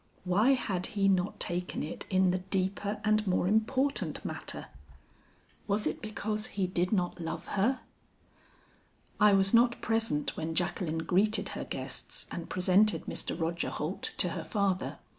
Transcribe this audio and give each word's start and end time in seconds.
Why 0.23 0.53
had 0.53 0.87
he 0.97 1.07
not 1.07 1.39
taken 1.39 1.83
it 1.83 2.07
in 2.09 2.31
the 2.31 2.39
deeper 2.39 2.99
and 3.03 3.27
more 3.27 3.47
important 3.47 4.25
matter? 4.25 4.65
Was 5.67 5.85
it 5.85 6.01
because 6.01 6.47
he 6.57 6.65
did 6.65 6.91
not 6.91 7.21
love 7.21 7.49
her? 7.49 7.81
"I 9.19 9.33
was 9.33 9.53
not 9.53 9.79
present 9.79 10.35
when 10.35 10.55
Jacqueline 10.55 11.05
greeted 11.05 11.49
her 11.49 11.65
guests 11.65 12.25
and 12.31 12.49
presented 12.49 13.05
Mr. 13.05 13.39
Roger 13.39 13.69
Holt 13.69 14.13
to 14.17 14.29
her 14.29 14.43
father. 14.43 14.97